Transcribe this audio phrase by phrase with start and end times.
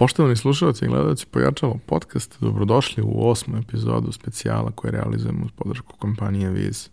[0.00, 5.96] Poštovani slušalci i gledalci Pojačalo podcast, dobrodošli u osmu epizodu specijala koje realizujemo uz podršku
[5.98, 6.88] kompanije Viz.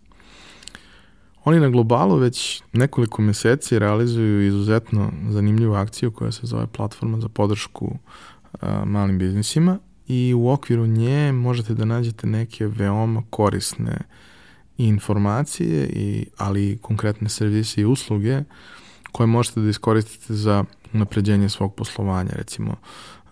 [1.44, 7.28] Oni na globalu već nekoliko meseci realizuju izuzetno zanimljivu akciju koja se zove platforma za
[7.28, 7.98] podršku
[8.60, 9.78] a, malim biznisima
[10.08, 13.98] i u okviru nje možete da nađete neke veoma korisne
[14.78, 18.42] informacije, i, ali i konkretne servise i usluge
[19.12, 22.30] koje možete da iskoristite za napređenje svog poslovanja.
[22.32, 22.70] Recimo,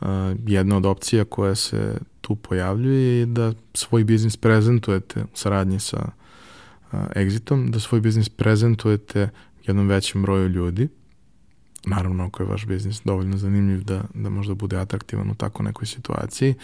[0.00, 0.08] uh,
[0.46, 6.10] jedna od opcija koja se tu pojavljuje je da svoj biznis prezentujete u saradnji sa
[6.92, 9.28] uh, Exitom, da svoj biznis prezentujete
[9.66, 10.88] jednom većem broju ljudi.
[11.86, 15.86] Naravno, ako je vaš biznis dovoljno zanimljiv da, da možda bude atraktivan u tako nekoj
[15.86, 16.54] situaciji.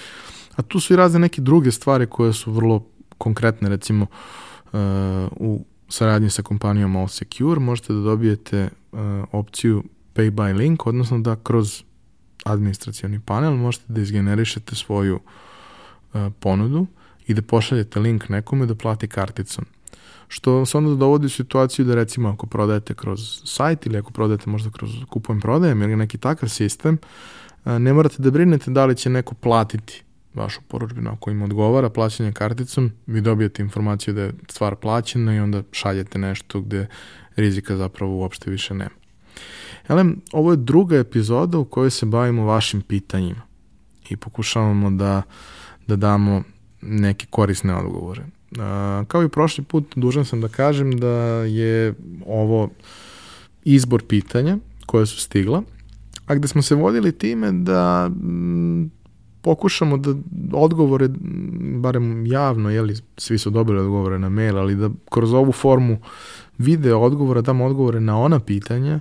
[0.56, 2.87] A tu su i razne neke druge stvari koje su vrlo
[3.18, 4.06] konkretne, recimo
[4.73, 4.80] uh,
[5.30, 8.98] u saradnji sa kompanijom All Secure možete da dobijete uh,
[9.32, 9.84] opciju
[10.15, 11.82] pay by link, odnosno da kroz
[12.45, 15.21] administracioni panel možete da izgenerišete svoju
[16.15, 16.87] uh, ponudu
[17.27, 19.65] i da pošaljete link nekome da plati karticom.
[20.29, 24.51] Što se onda dovodi u situaciju da recimo ako prodajete kroz sajt ili ako prodajete
[24.51, 26.99] možda kroz kupujem prodajem ili neki takav sistem,
[27.65, 30.02] uh, ne morate da brinete da li će neko platiti
[30.35, 31.10] vašu poručbinu.
[31.10, 36.19] Ako im odgovara plaćanje karticom, vi dobijete informaciju da je stvar plaćena i onda šaljete
[36.19, 36.87] nešto gde
[37.37, 39.02] rizika zapravo uopšte više nema.
[39.93, 43.43] Elem, ovo je druga epizoda u kojoj se bavimo vašim pitanjima
[44.10, 45.23] i pokušavamo da,
[45.87, 46.43] da damo
[46.82, 48.23] neke korisne odgovore.
[49.09, 51.09] Kao i prošli put, dužan sam da kažem da
[51.45, 51.95] je
[52.26, 52.70] ovo
[53.65, 55.63] izbor pitanja koje su stigla,
[56.26, 58.90] a gde smo se vodili time da m,
[59.43, 60.15] pokušamo da
[60.52, 61.09] odgovore,
[61.76, 65.98] barem javno, jeli, svi su dobili odgovore na mail, ali da kroz ovu formu
[66.59, 69.00] video odgovora damo odgovore na ona pitanja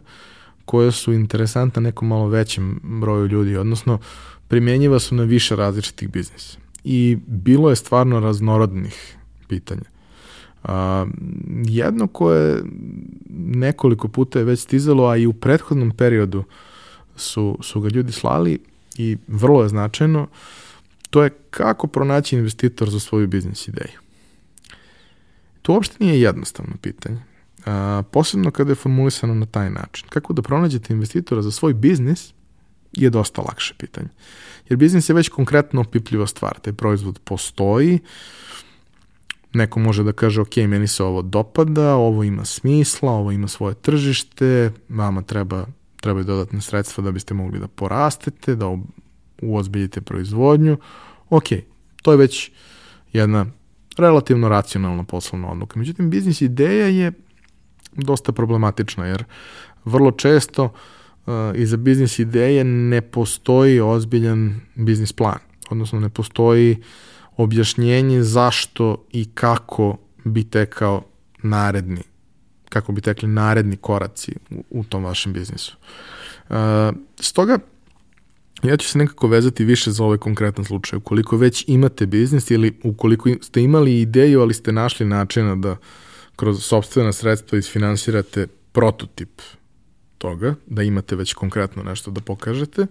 [0.66, 4.00] koje su interesantna nekom malo većem broju ljudi, odnosno
[4.48, 6.58] primjenjiva su na više različitih biznisa.
[6.84, 9.90] I bilo je stvarno raznorodnih pitanja.
[10.64, 11.06] A,
[11.66, 12.64] jedno koje
[13.38, 16.44] nekoliko puta je već stizalo, a i u prethodnom periodu
[17.16, 18.60] su, su ga ljudi slali
[18.98, 20.28] i vrlo je značajno,
[21.10, 24.00] to je kako pronaći investitor za svoju biznis ideju.
[25.62, 27.31] To uopšte nije jednostavno pitanje.
[27.66, 30.08] A, posebno kada je formulisano na taj način.
[30.10, 32.34] Kako da pronađete investitora za svoj biznis
[32.94, 34.10] je dosta lakše pitanje.
[34.70, 36.60] Jer biznis je već konkretno opipljiva stvar.
[36.60, 38.00] Taj proizvod postoji,
[39.54, 43.76] neko može da kaže ok, meni se ovo dopada, ovo ima smisla, ovo ima svoje
[43.76, 45.66] tržište, vama treba
[46.02, 48.78] trebaju dodatne sredstva da biste mogli da porastete, da
[49.42, 50.78] uozbiljite proizvodnju.
[51.30, 51.46] Ok,
[52.02, 52.52] to je već
[53.14, 53.46] jedna
[53.98, 55.80] relativno racionalna poslovna odluka.
[55.80, 57.12] Međutim, biznis ideja je
[57.94, 59.24] dosta problematična, jer
[59.86, 66.78] vrlo često uh, iza biznis ideje ne postoji ozbiljan biznis plan, odnosno ne postoji
[67.38, 71.04] objašnjenje zašto i kako bi tekao
[71.44, 72.02] naredni
[72.72, 75.78] kako bi tekli naredni koraci u, u tom vašem biznisu.
[76.50, 76.56] Uh,
[77.20, 77.60] stoga,
[78.64, 80.98] ja ću se nekako vezati više za ovaj konkretan slučaj.
[80.98, 85.76] Ukoliko već imate biznis ili ukoliko ste imali ideju, ali ste našli načina da
[86.36, 89.42] kroz sobstvena sredstva isfinansirate prototip
[90.18, 92.88] toga, da imate već konkretno nešto da pokažete,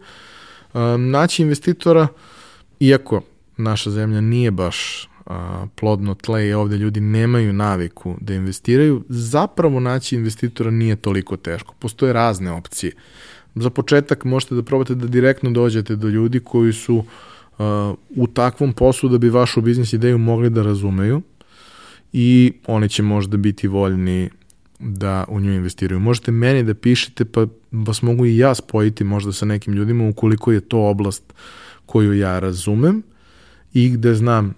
[0.98, 2.08] naći investitora,
[2.80, 3.22] iako
[3.56, 5.08] naša zemlja nije baš
[5.74, 11.74] plodno tle i ovde ljudi nemaju naviku da investiraju, zapravo naći investitora nije toliko teško.
[11.78, 12.92] Postoje razne opcije.
[13.54, 17.04] Za početak možete da probate da direktno dođete do ljudi koji su
[18.16, 21.22] u takvom poslu da bi vašu biznis ideju mogli da razumeju
[22.12, 24.30] i oni će možda biti voljni
[24.78, 26.00] da u nju investiraju.
[26.00, 30.52] Možete meni da pišete pa vas mogu i ja spojiti možda sa nekim ljudima ukoliko
[30.52, 31.32] je to oblast
[31.86, 33.02] koju ja razumem
[33.74, 34.54] i gde znam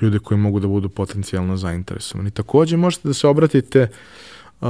[0.00, 2.30] ljude koji mogu da budu potencijalno zainteresovani.
[2.30, 3.88] Takođe možete da se obratite
[4.60, 4.68] uh,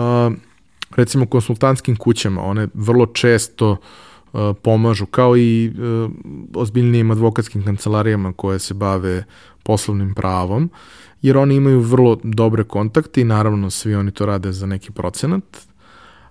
[0.97, 6.11] recimo konsultantskim kućama, one vrlo često uh, pomažu, kao i uh,
[6.55, 9.25] ozbiljnijim advokatskim kancelarijama koje se bave
[9.63, 10.71] poslovnim pravom,
[11.23, 15.71] jer oni imaju vrlo dobre kontakte i naravno svi oni to rade za neki procenat,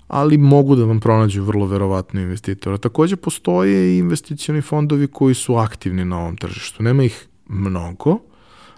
[0.07, 2.77] ali mogu da vam pronađu vrlo verovatno investitora.
[2.77, 6.83] Takođe postoje i investicioni fondovi koji su aktivni na ovom tržištu.
[6.83, 8.19] Nema ih mnogo,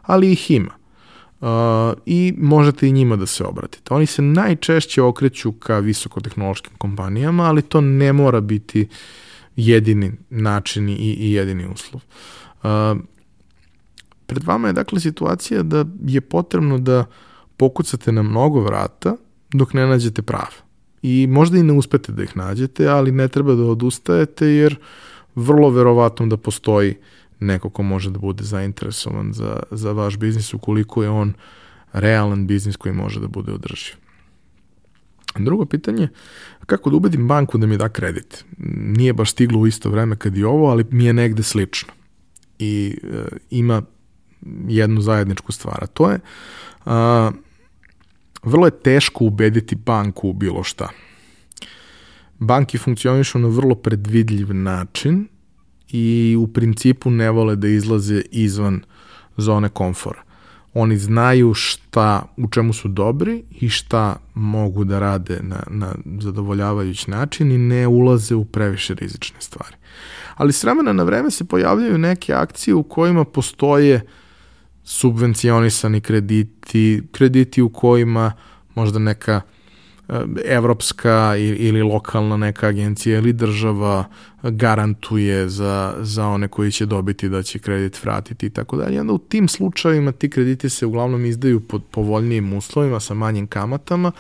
[0.02, 0.72] ali ih ima.
[1.42, 1.48] Uh,
[2.06, 3.94] I možete i njima da se obratite.
[3.94, 8.88] Oni se najčešće okreću ka visokotehnološkim kompanijama, ali to ne mora biti
[9.56, 12.02] jedini način i, i jedini uslov.
[12.64, 13.02] Uh,
[14.32, 17.06] pred vama je dakle situacija da je potrebno da
[17.58, 19.16] pokucate na mnogo vrata
[19.54, 20.56] dok ne nađete prave.
[21.02, 24.78] I možda i ne uspete da ih nađete, ali ne treba da odustajete jer
[25.36, 26.96] vrlo verovatno da postoji
[27.40, 31.34] neko ko može da bude zainteresovan za, za vaš biznis ukoliko je on
[31.94, 33.96] realan biznis koji može da bude održiv.
[35.40, 36.08] Drugo pitanje,
[36.66, 38.46] kako da ubedim banku da mi da kredit?
[38.98, 41.94] Nije baš stiglo u isto vreme kad i ovo, ali mi je negde slično.
[42.60, 43.82] I e, ima
[44.68, 46.20] jednu zajedničku stvar, a to je
[46.86, 47.32] a,
[48.44, 50.90] vrlo je teško ubediti banku u bilo šta.
[52.40, 55.28] Banki funkcionišu na vrlo predvidljiv način
[55.90, 58.82] i u principu ne vole da izlaze izvan
[59.38, 60.24] zone komfora.
[60.74, 67.12] Oni znaju šta, u čemu su dobri i šta mogu da rade na, na zadovoljavajući
[67.12, 69.76] način i ne ulaze u previše rizične stvari.
[70.36, 74.02] Ali s vremena na vreme se pojavljaju neke akcije u kojima postoje
[74.84, 78.32] subvencionisani krediti, krediti u kojima
[78.76, 79.42] možda neka
[80.46, 84.06] evropska ili lokalna neka agencija ili država
[84.44, 89.02] garantuje za, za one koji će dobiti da će kredit vratiti i tako dalje.
[89.02, 94.12] Onda u tim slučajevima ti krediti se uglavnom izdaju pod povoljnijim uslovima sa manjim kamatama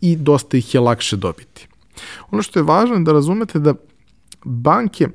[0.00, 1.68] i dosta ih je lakše dobiti.
[2.30, 3.74] Ono što je važno je da razumete da
[4.44, 5.10] banke e,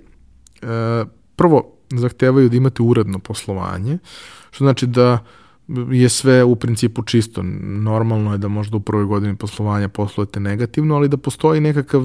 [1.36, 3.98] prvo zahtevaju da imate uredno poslovanje,
[4.52, 5.20] što znači da
[5.92, 7.42] je sve u principu čisto.
[7.62, 12.04] Normalno je da možda u prvoj godini poslovanja poslujete negativno, ali da postoji nekakav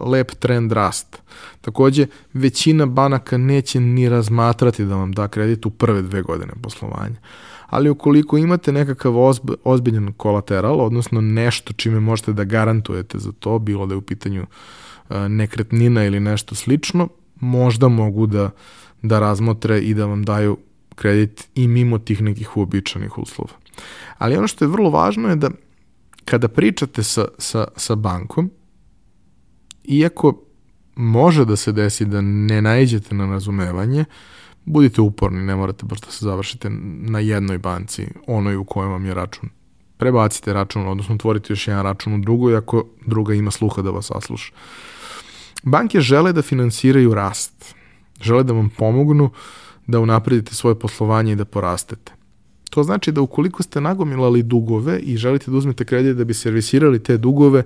[0.00, 1.22] lep trend rast.
[1.60, 7.16] Takođe, većina banaka neće ni razmatrati da vam da kredit u prve dve godine poslovanja.
[7.66, 13.58] Ali ukoliko imate nekakav ozb, ozbiljan kolateral, odnosno nešto čime možete da garantujete za to,
[13.58, 14.46] bilo da je u pitanju
[15.10, 17.08] e, nekretnina ili nešto slično,
[17.40, 18.50] možda mogu da,
[19.02, 20.58] da razmotre i da vam daju
[20.94, 23.52] kredit i mimo tih nekih uobičanih uslova.
[24.18, 25.50] Ali ono što je vrlo važno je da
[26.24, 28.50] kada pričate sa, sa, sa bankom,
[29.84, 30.42] iako
[30.96, 34.04] može da se desi da ne najđete na razumevanje,
[34.64, 36.70] budite uporni, ne morate baš da se završite
[37.00, 39.48] na jednoj banci, onoj u kojoj vam je račun.
[39.96, 44.06] Prebacite račun, odnosno otvorite još jedan račun u drugoj, ako druga ima sluha da vas
[44.06, 44.52] sasluša.
[45.62, 47.75] Banke žele da finansiraju rast,
[48.20, 49.30] žele da vam pomognu
[49.86, 52.12] da unapredite svoje poslovanje i da porastete.
[52.70, 57.02] To znači da ukoliko ste nagomilali dugove i želite da uzmete kredit da bi servisirali
[57.02, 57.62] te dugove,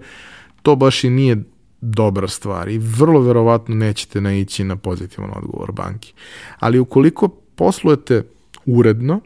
[0.63, 1.43] to baš i nije
[1.81, 6.13] dobra stvar i vrlo verovatno nećete naići na pozitivan odgovor banki.
[6.59, 8.23] Ali ukoliko poslujete
[8.67, 9.21] uredno,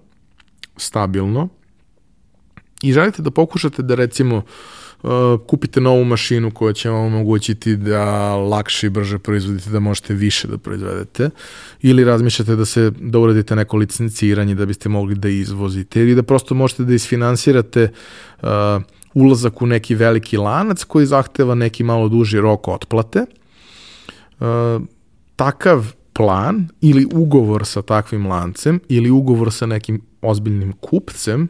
[0.76, 1.48] stabilno
[2.82, 4.83] i želite da pokušate da recimo Uh,
[5.46, 10.48] kupite novu mašinu koja će vam omogućiti da lakše i brže proizvodite, da možete više
[10.48, 11.30] da proizvedete,
[11.82, 16.22] ili razmišljate da se da uradite neko licenciranje da biste mogli da izvozite, ili da
[16.22, 17.90] prosto možete da isfinansirate
[18.42, 18.48] uh,
[19.14, 23.26] ulazak u neki veliki lanac koji zahteva neki malo duži rok otplate.
[24.40, 24.46] Uh,
[25.36, 31.48] takav plan ili ugovor sa takvim lancem ili ugovor sa nekim ozbiljnim kupcem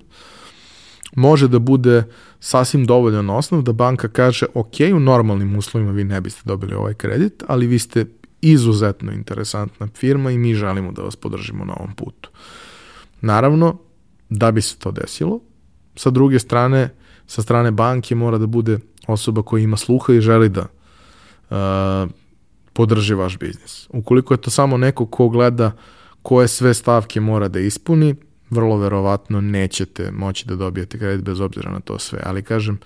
[1.17, 2.05] može da bude uh,
[2.45, 6.95] sasvim dovoljan osnov da banka kaže ok, u normalnim uslovima vi ne biste dobili ovaj
[6.95, 8.07] kredit, ali vi ste
[8.41, 12.31] izuzetno interesantna firma i mi želimo da vas podržimo na ovom putu.
[13.21, 13.79] Naravno,
[14.29, 15.41] da bi se to desilo,
[15.97, 16.89] sa druge strane,
[17.27, 20.67] sa strane banke mora da bude osoba koja ima sluha i želi da
[21.51, 22.11] uh,
[22.73, 23.89] podrži vaš biznis.
[23.91, 25.73] Ukoliko je to samo neko ko gleda
[26.23, 28.15] koje sve stavke mora da ispuni,
[28.51, 32.21] vrlo verovatno nećete moći da dobijete kredit bez obzira na to sve.
[32.25, 32.79] Ali kažem,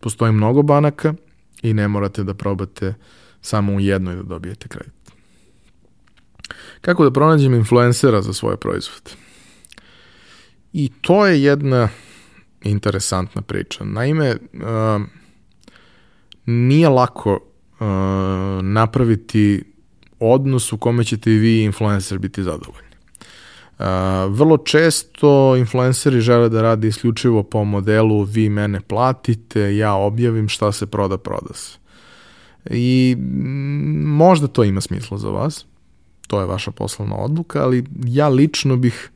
[0.00, 1.14] postoji mnogo banaka
[1.62, 2.94] i ne morate da probate
[3.40, 5.12] samo u jednoj da dobijete kredit.
[6.80, 9.10] Kako da pronađem influencera za svoje proizvode?
[10.72, 11.88] I to je jedna
[12.62, 13.84] interesantna priča.
[13.84, 15.02] Naime, uh,
[16.46, 17.86] nije lako uh,
[18.62, 19.64] napraviti
[20.20, 22.83] odnos u kome ćete i vi influencer biti zadovoljni.
[24.28, 30.72] Vrlo često influenceri žele da rade isključivo po modelu vi mene platite, ja objavim šta
[30.72, 31.78] se proda, proda se.
[32.70, 33.16] I
[34.04, 35.66] možda to ima smisla za vas,
[36.26, 39.10] to je vaša poslovna odluka, ali ja lično bih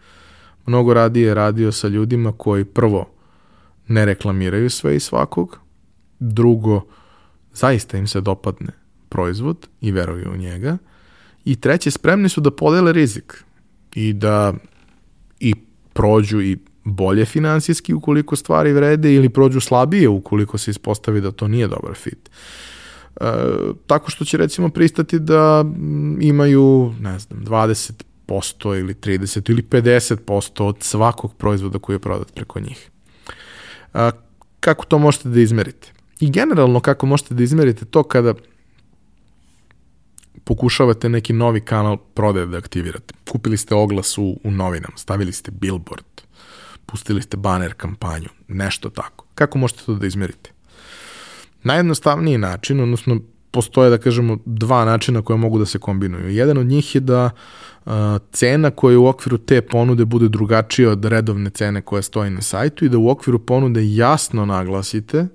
[0.66, 3.08] mnogo radije radio sa ljudima koji prvo
[3.88, 5.58] ne reklamiraju sve i svakog,
[6.18, 6.82] drugo
[7.52, 8.72] zaista im se dopadne
[9.08, 10.78] proizvod i veruju u njega
[11.44, 13.44] i treće spremni su da podele rizik
[13.98, 14.52] i da
[15.40, 15.54] i
[15.92, 21.48] prođu i bolje finansijski ukoliko stvari vrede ili prođu slabije ukoliko se ispostavi da to
[21.48, 22.30] nije dobar fit.
[23.20, 23.24] E,
[23.86, 25.64] tako što će recimo pristati da
[26.20, 32.60] imaju, ne znam, 20% ili 30% ili 50% od svakog proizvoda koji je prodat preko
[32.60, 32.90] njih.
[33.94, 34.10] E,
[34.60, 35.92] kako to možete da izmerite?
[36.20, 38.34] I generalno kako možete da izmerite to kada
[40.44, 43.14] pokušavate neki novi kanal prodaje da aktivirate.
[43.30, 46.22] Kupili ste oglas u, u novinama, stavili ste billboard,
[46.86, 49.24] pustili ste banner kampanju, nešto tako.
[49.34, 50.50] Kako možete to da izmerite?
[51.62, 56.28] Najjednostavniji način, odnosno postoje, da kažemo, dva načina koje mogu da se kombinuju.
[56.28, 57.30] Jedan od njih je da
[58.32, 62.84] cena koja u okviru te ponude bude drugačija od redovne cene koja stoji na sajtu
[62.84, 65.26] i da u okviru ponude jasno naglasite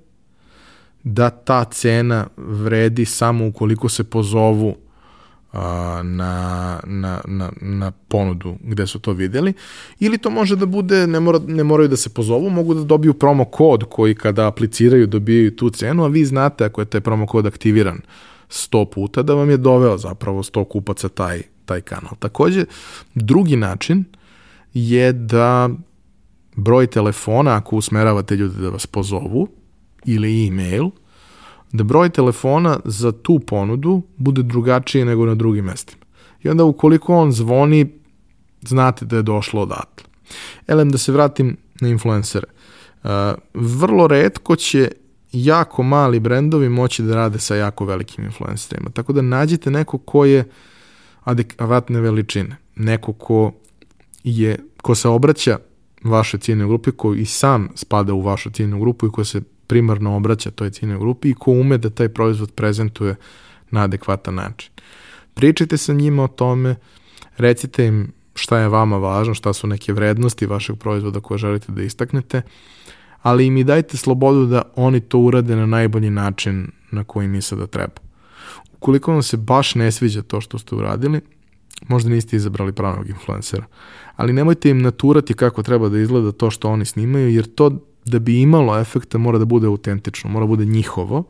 [1.02, 4.76] da ta cena vredi samo ukoliko se pozovu
[6.02, 9.52] na, na, na, na ponudu gde su to videli
[10.00, 13.14] ili to može da bude, ne, mora, ne moraju da se pozovu, mogu da dobiju
[13.14, 17.26] promo kod koji kada apliciraju dobijaju tu cenu, a vi znate ako je taj promo
[17.26, 18.00] kod aktiviran
[18.48, 22.12] 100 puta da vam je doveo zapravo 100 kupaca taj, taj kanal.
[22.18, 22.64] Takođe,
[23.14, 24.04] drugi način
[24.74, 25.68] je da
[26.56, 29.48] broj telefona ako usmeravate ljude da vas pozovu
[30.04, 30.90] ili e-mail–
[31.74, 36.04] da broj telefona za tu ponudu bude drugačiji nego na drugim mestima.
[36.42, 37.92] I onda ukoliko on zvoni,
[38.62, 40.06] znate da je došlo odatle.
[40.66, 42.46] Elem, da se vratim na influencere.
[43.02, 43.10] Uh,
[43.54, 44.92] vrlo redko će
[45.32, 48.90] jako mali brendovi moći da rade sa jako velikim influencerima.
[48.90, 50.44] Tako da nađite neko ko je
[51.24, 52.56] adekvatne veličine.
[52.76, 53.52] Neko ko
[54.24, 55.58] je, ko se obraća
[56.04, 60.16] vašoj ciljnoj grupi, ko i sam spada u vašu ciljnu grupu i ko se primarno
[60.16, 63.14] obraća toj ciljnoj grupi i ko ume da taj proizvod prezentuje
[63.70, 64.70] na adekvatan način.
[65.34, 66.76] Pričajte sa njima o tome,
[67.36, 71.82] recite im šta je vama važno, šta su neke vrednosti vašeg proizvoda koje želite da
[71.82, 72.42] istaknete,
[73.22, 77.58] ali im i dajte slobodu da oni to urade na najbolji način na koji misle
[77.58, 78.04] da treba.
[78.72, 81.20] Ukoliko vam se baš ne sviđa to što ste uradili,
[81.88, 83.64] možda niste izabrali pravog influencera,
[84.16, 88.18] ali nemojte im naturati kako treba da izgleda to što oni snimaju, jer to da
[88.18, 91.24] bi imalo efekta mora da bude autentično, mora da bude njihovo,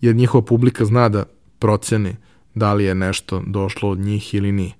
[0.00, 1.24] jer njihova publika zna da
[1.58, 2.16] proceni
[2.54, 4.72] da li je nešto došlo od njih ili nije.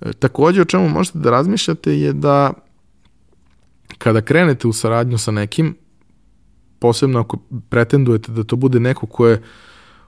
[0.00, 2.52] E, takođe o čemu možete da razmišljate je da
[3.98, 5.76] kada krenete u saradnju sa nekim,
[6.78, 7.36] posebno ako
[7.68, 9.42] pretendujete da to bude neko ko je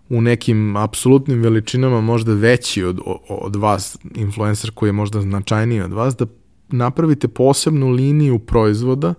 [0.09, 5.93] u nekim apsolutnim veličinama možda veći od, od vas, influencer koji je možda značajniji od
[5.93, 6.27] vas, da
[6.69, 9.15] napravite posebnu liniju proizvoda uh,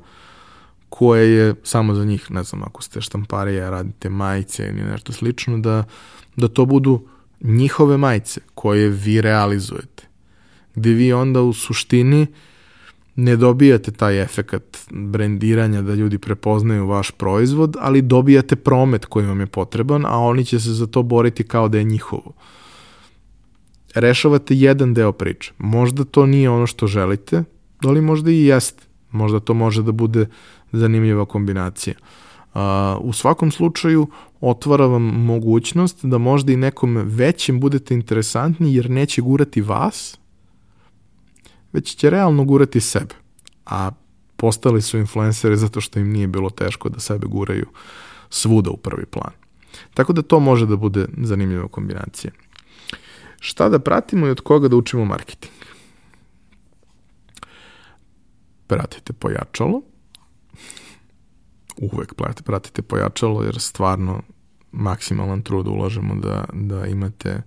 [0.90, 5.58] koje je samo za njih, ne znam, ako ste štamparija, radite majice ili nešto slično,
[5.58, 5.84] da,
[6.36, 7.08] da to budu
[7.42, 10.08] njihove majice koje vi realizujete.
[10.76, 12.28] Gde vi onda u suštini
[13.16, 19.40] ne dobijate taj efekat brendiranja da ljudi prepoznaju vaš proizvod, ali dobijate promet koji vam
[19.40, 22.34] je potreban, a oni će se za to boriti kao da je njihovo.
[23.96, 25.54] Rešavate jedan deo priče.
[25.58, 27.44] Možda to nije ono što želite,
[27.84, 28.84] ali možda i jeste.
[29.12, 30.28] Možda to može da bude
[30.72, 31.96] zanimljiva kombinacija.
[33.00, 34.08] u svakom slučaju
[34.42, 40.18] otvara vam mogućnost da možda i nekom većem budete interesantni jer neće gurati vas,
[41.74, 43.16] već će realno gurati sebe.
[43.66, 43.92] A
[44.36, 47.66] postali su influenceri zato što im nije bilo teško da sebe guraju
[48.30, 49.32] svuda u prvi plan.
[49.94, 52.32] Tako da to može da bude zanimljiva kombinacija.
[53.40, 55.54] Šta da pratimo i od koga da učimo marketing?
[58.68, 59.82] Pratite pojačalo,
[61.82, 64.22] uvek pratite pojačalo jer stvarno
[64.72, 67.42] maksimalan trud ulažemo da, da imate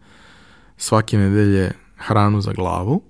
[0.77, 3.03] svake nedelje hranu za glavu,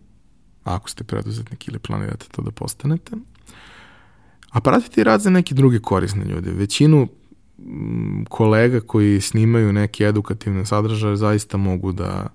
[0.65, 3.17] ako ste preduzetnik ili planirate to da postanete.
[4.50, 6.50] A pratite i rad za neke druge korisne ljude.
[6.50, 7.09] Većinu
[8.29, 12.27] kolega koji snimaju neke edukativne sadržaje zaista mogu da,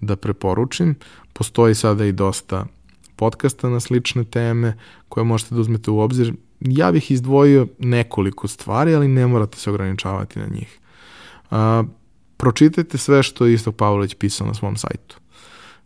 [0.00, 0.94] da preporučim.
[1.32, 2.66] Postoji sada i dosta
[3.16, 8.94] podcasta na slične teme koje možete da uzmete u obzir ja bih izdvojio nekoliko stvari,
[8.94, 10.78] ali ne morate se ograničavati na njih.
[11.50, 11.84] A,
[12.36, 15.16] pročitajte sve što je Istok Pavlović pisao na svom sajtu.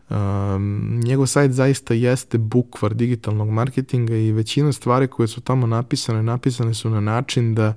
[0.09, 6.23] Um, njegov sajt zaista jeste bukvar digitalnog marketinga i većina stvari koje su tamo napisane,
[6.23, 7.73] napisane su na način da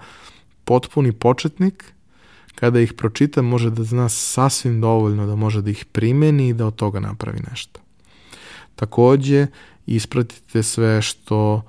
[0.64, 1.84] potpuni početnik
[2.54, 6.66] kada ih pročita može da zna sasvim dovoljno da može da ih primeni i da
[6.66, 7.80] od toga napravi nešto.
[8.74, 9.46] Takođe,
[9.86, 11.62] ispratite sve što uh,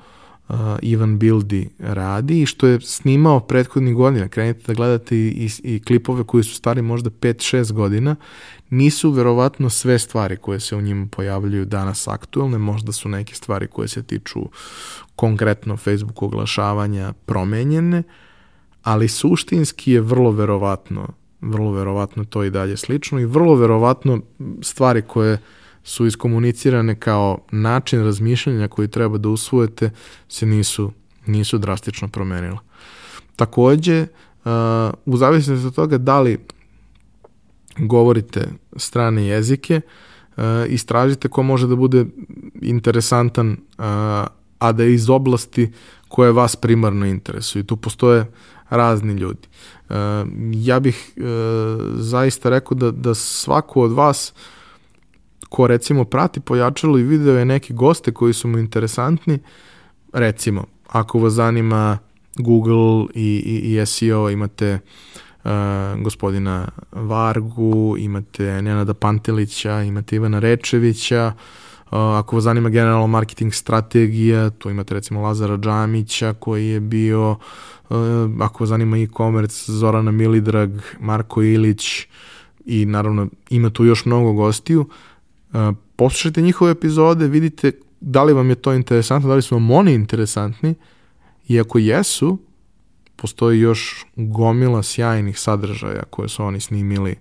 [0.49, 4.27] uh, Ivan Bildi radi i što je snimao prethodnih godina.
[4.27, 8.15] Krenite da gledate i, i, i klipove koji su stari možda 5-6 godina.
[8.69, 13.67] Nisu verovatno sve stvari koje se u njima pojavljaju danas aktuelne, možda su neke stvari
[13.67, 14.39] koje se tiču
[15.15, 18.03] konkretno Facebook oglašavanja promenjene,
[18.83, 21.07] ali suštinski je vrlo verovatno
[21.41, 24.21] vrlo verovatno to i dalje slično i vrlo verovatno
[24.61, 25.39] stvari koje uh,
[25.83, 29.89] su iskomunicirane kao način razmišljanja koji treba da usvojete
[30.27, 30.91] se nisu,
[31.25, 32.57] nisu drastično promenile.
[33.35, 34.51] Takođe, uh,
[35.05, 36.39] u zavisnosti od toga da li
[37.77, 39.81] govorite strane jezike,
[40.37, 42.05] uh, istražite ko može da bude
[42.61, 43.85] interesantan, uh,
[44.59, 45.71] a da je iz oblasti
[46.07, 47.63] koje vas primarno interesuju.
[47.63, 48.31] Tu postoje
[48.69, 49.47] razni ljudi.
[49.89, 49.95] Uh,
[50.53, 51.23] ja bih uh,
[51.95, 54.33] zaista rekao da, da svako od vas
[55.51, 59.39] ko recimo prati pojačalo i video je neke goste koji su mu interesantni,
[60.13, 61.97] recimo, ako vas zanima
[62.35, 64.79] Google i, i, i SEO, imate
[65.43, 65.51] uh,
[66.03, 74.49] gospodina Vargu, imate Nenada Pantelića, imate Ivana Rečevića, uh, ako vas zanima generalno marketing strategija,
[74.49, 77.97] tu imate recimo Lazara Džamića koji je bio, uh,
[78.39, 82.07] ako vas zanima e-commerce, Zorana Milidrag, Marko Ilić
[82.65, 84.81] i naravno ima tu još mnogo gostiju.
[84.81, 85.10] Uh,
[85.95, 89.93] poslušajte njihove epizode, vidite da li vam je to interesantno, da li su vam oni
[89.93, 90.75] interesantni
[91.47, 92.37] i ako jesu,
[93.15, 97.15] postoji još gomila sjajnih sadržaja koje su oni snimili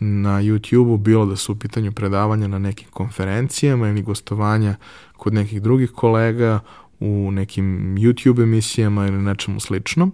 [0.00, 4.76] na YouTube-u, bilo da su u pitanju predavanja na nekim konferencijama ili gostovanja
[5.16, 6.60] kod nekih drugih kolega
[7.00, 10.12] u nekim YouTube emisijama ili nečemu sličnom,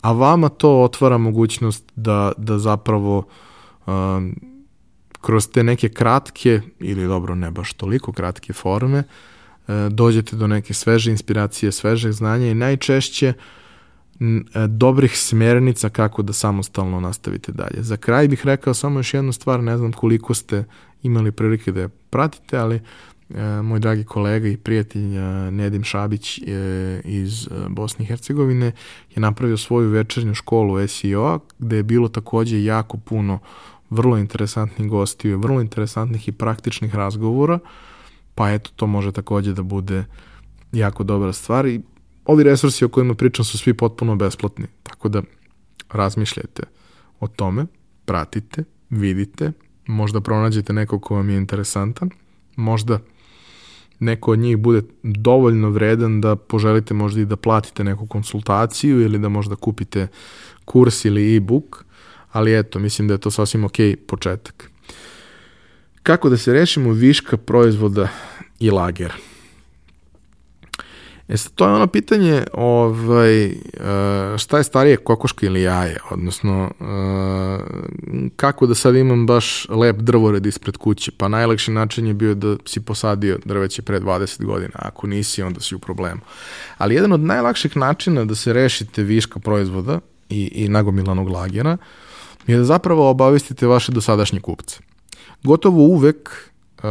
[0.00, 3.26] a vama to otvara mogućnost da, da zapravo
[3.86, 4.34] um,
[5.22, 10.74] kroz te neke kratke, ili dobro ne baš toliko kratke forme, uh, dođete do neke
[10.74, 13.32] sveže inspiracije, svežeg znanja i najčešće
[14.22, 17.82] E, dobrih smernica kako da samostalno nastavite dalje.
[17.82, 20.64] Za kraj bih rekao samo još jednu stvar, ne znam koliko ste
[21.02, 22.80] imali prilike da je pratite, ali
[23.30, 26.42] e, moj dragi kolega i prijatelj e, Nedim Šabić e,
[27.04, 28.72] iz e, Bosne i Hercegovine
[29.14, 33.38] je napravio svoju večernju školu SEO gde je bilo takođe jako puno
[33.92, 37.58] vrlo interesantnih gostiju, vrlo interesantnih i praktičnih razgovora,
[38.34, 40.04] pa eto to može takođe da bude
[40.72, 41.80] jako dobra stvar i
[42.24, 45.22] ovi resursi o kojima pričam su svi potpuno besplatni, tako da
[45.92, 46.62] razmišljajte
[47.20, 47.66] o tome,
[48.04, 49.52] pratite, vidite,
[49.86, 52.10] možda pronađete nekog ko vam je interesantan,
[52.56, 52.98] možda
[53.98, 59.18] neko od njih bude dovoljno vredan da poželite možda i da platite neku konsultaciju ili
[59.18, 60.08] da možda kupite
[60.64, 61.84] kurs ili e-book,
[62.32, 64.70] ali eto, mislim da je to sasvim ok početak.
[66.02, 68.08] Kako da se rešimo viška proizvoda
[68.60, 69.14] i lagera?
[71.28, 73.52] E sad, to je ono pitanje ovaj, e,
[74.38, 76.84] šta je starije kokoška ili jaje, odnosno e,
[78.36, 82.56] kako da sad imam baš lep drvored ispred kuće, pa najlakši način je bio da
[82.66, 86.20] si posadio drveće pre 20 godina, ako nisi onda si u problemu.
[86.78, 91.76] Ali jedan od najlakših načina da se rešite viška proizvoda i, i nagomilanog lagera
[92.46, 94.80] je da zapravo obavistite vaše dosadašnje kupce.
[95.42, 96.82] Gotovo uvek uh,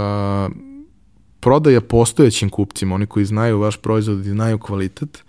[1.39, 5.23] prodaja postojećim kupcima, oni koji znaju vaš proizvod i znaju kvalitet,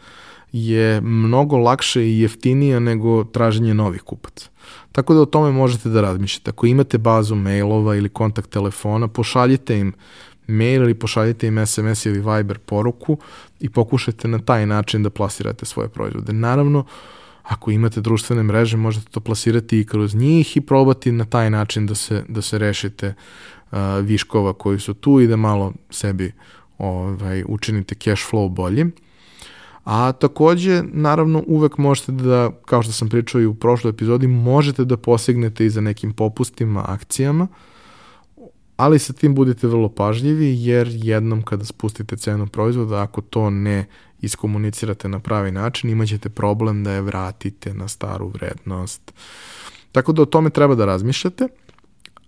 [0.52, 4.48] je mnogo lakše i jeftinija nego traženje novih kupaca.
[4.92, 6.50] Tako da o tome možete da razmišljate.
[6.50, 9.92] Ako imate bazu mailova ili kontakt telefona, pošaljite im
[10.46, 13.18] mail ili pošaljite im SMS ili Viber poruku
[13.60, 16.32] i pokušajte na taj način da plasirate svoje proizvode.
[16.32, 16.84] Naravno,
[17.42, 21.86] ako imate društvene mreže, možete to plasirati i kroz njih i probati na taj način
[21.86, 23.14] da se, da se rešite
[24.02, 26.32] viškova koji su tu i da malo sebi
[26.78, 28.92] ovaj, učinite cash flow boljim.
[29.84, 34.84] A takođe, naravno, uvek možete da, kao što sam pričao i u prošloj epizodi, možete
[34.84, 37.48] da posegnete i za nekim popustima, akcijama,
[38.82, 43.86] ali sa tim budite vrlo pažljivi, jer jednom kada spustite cenu proizvoda, ako to ne
[44.20, 49.12] iskomunicirate na pravi način, imaćete problem da je vratite na staru vrednost.
[49.92, 51.48] Tako da o tome treba da razmišljate.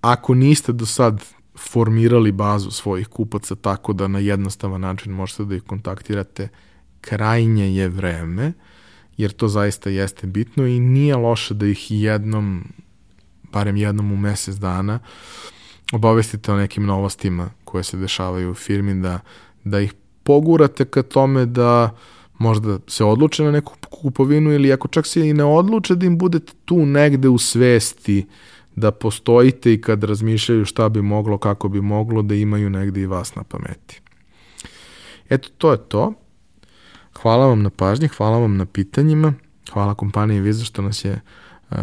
[0.01, 1.25] Ako niste do sad
[1.59, 6.49] formirali bazu svojih kupaca tako da na jednostavan način možete da ih kontaktirate,
[7.01, 8.53] krajnje je vreme,
[9.17, 12.65] jer to zaista jeste bitno i nije loše da ih jednom,
[13.53, 15.01] barem jednom u mesec dana,
[15.95, 19.21] obavestite o nekim novostima koje se dešavaju u firmi, da,
[19.65, 21.91] da ih pogurate ka tome da
[22.39, 26.19] možda se odluče na neku kupovinu ili ako čak se i ne odluče da im
[26.19, 28.27] budete tu negde u svesti
[28.77, 33.07] da postojite i kad razmišljaju šta bi moglo, kako bi moglo, da imaju negde i
[33.07, 34.01] vas na pameti.
[35.29, 36.13] Eto, to je to.
[37.23, 39.35] Hvala vam na pažnji, hvala vam na pitanjima,
[39.73, 41.21] hvala kompaniji Visa što nas je
[41.71, 41.77] uh,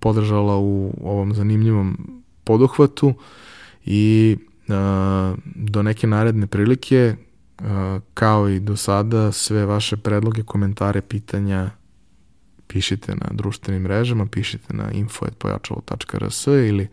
[0.00, 3.14] podržala u ovom zanimljivom poduhvatu
[3.84, 4.36] i
[4.68, 7.16] uh, do neke naredne prilike,
[7.58, 7.66] uh,
[8.14, 11.70] kao i do sada, sve vaše predloge, komentare, pitanja
[12.66, 16.88] pišite na društvenim mrežama, pišite na info.pojačalo.rs ili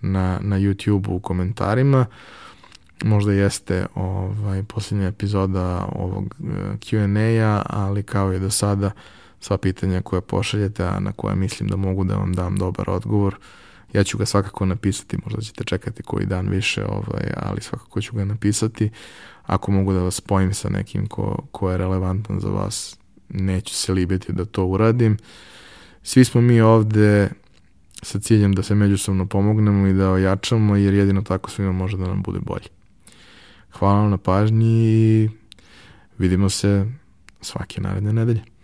[0.00, 2.06] na, na YouTube u komentarima.
[3.04, 8.90] Možda jeste ovaj, posljednja epizoda ovog eh, Q&A-a, ali kao i do sada
[9.40, 13.36] sva pitanja koje pošaljete, a na koje mislim da mogu da vam dam dobar odgovor,
[13.92, 18.16] Ja ću ga svakako napisati, možda ćete čekati koji dan više, ovaj, ali svakako ću
[18.16, 18.90] ga napisati.
[19.42, 23.92] Ako mogu da vas spojim sa nekim ko, ko je relevantan za vas, neću se
[23.92, 25.16] libiti da to uradim.
[26.02, 27.30] Svi smo mi ovde
[28.02, 32.06] sa ciljem da se međusobno pomognemo i da ojačamo, jer jedino tako svima može da
[32.06, 32.66] nam bude bolje.
[33.70, 35.30] Hvala vam na pažnji i
[36.18, 36.86] vidimo se
[37.40, 38.55] svake naredne nedelje.